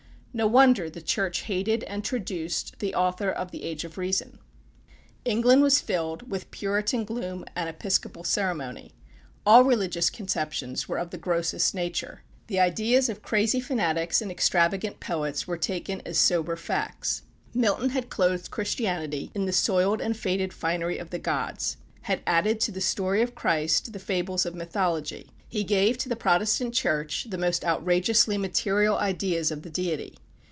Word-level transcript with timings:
No 0.33 0.47
wonder 0.47 0.89
the 0.89 1.01
Church 1.01 1.39
hated 1.39 1.83
and 1.83 2.05
traduced 2.05 2.79
the 2.79 2.95
author 2.95 3.29
of 3.29 3.51
the 3.51 3.63
"Age 3.65 3.83
of 3.83 3.97
Reason." 3.97 4.39
England 5.25 5.61
was 5.61 5.81
filled 5.81 6.31
with 6.31 6.49
Puritan 6.51 7.03
gloom 7.03 7.43
and 7.53 7.67
Episcopal 7.67 8.23
ceremony. 8.23 8.93
All 9.45 9.65
religious 9.65 10.09
conceptions 10.09 10.87
were 10.87 10.99
of 10.99 11.09
the 11.09 11.17
grossest 11.17 11.75
nature. 11.75 12.23
The 12.47 12.61
ideas 12.61 13.09
of 13.09 13.21
crazy 13.21 13.59
fanatics 13.59 14.21
and 14.21 14.31
extravagant 14.31 15.01
poets 15.01 15.47
were 15.47 15.57
taken 15.57 16.01
as 16.05 16.17
sober 16.17 16.55
facts. 16.55 17.23
Milton 17.53 17.89
had 17.89 18.09
clothed 18.09 18.51
Christianity 18.51 19.31
in 19.35 19.45
the 19.47 19.51
soiled 19.51 19.99
and 19.99 20.15
faded 20.15 20.53
finery 20.53 20.97
of 20.97 21.09
the 21.09 21.19
gods 21.19 21.75
had 22.03 22.23
added 22.25 22.61
to 22.61 22.71
the 22.71 22.79
story 22.81 23.21
of 23.21 23.35
Christ 23.35 23.91
the 23.91 23.99
fables 23.99 24.45
of 24.45 24.55
Mythology. 24.55 25.29
He 25.49 25.65
gave 25.65 25.97
to 25.97 26.07
the 26.07 26.15
Protestant 26.15 26.73
Church 26.73 27.27
the 27.29 27.37
most 27.37 27.65
outrageously 27.65 28.37
material 28.37 28.97
ideas 28.97 29.51
of 29.51 29.63
the 29.63 29.69
Deity. 29.69 30.15